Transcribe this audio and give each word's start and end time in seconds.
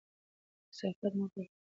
کثافات 0.71 1.13
مه 1.17 1.25
غورځوئ. 1.31 1.45